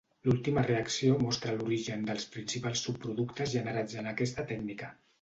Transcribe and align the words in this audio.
L'última 0.27 0.63
reacció 0.67 1.17
mostra 1.25 1.53
l'origen 1.59 2.09
dels 2.09 2.27
principals 2.39 2.85
subproductes 2.89 3.57
generats 3.59 4.03
en 4.05 4.15
aquesta 4.17 4.51
tècnica. 4.55 4.95